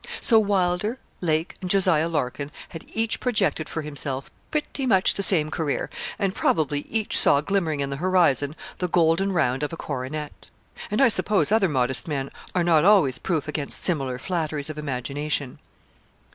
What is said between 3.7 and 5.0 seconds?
himself, pretty